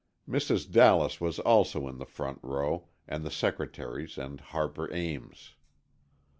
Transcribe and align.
Mrs. 0.27 0.67
Dallas 0.71 1.21
was 1.21 1.37
also 1.37 1.87
in 1.87 1.99
the 1.99 2.07
front 2.07 2.39
row, 2.41 2.87
and 3.07 3.23
the 3.23 3.29
secretaries 3.29 4.17
and 4.17 4.41
Harper 4.41 4.91
Ames. 4.91 5.53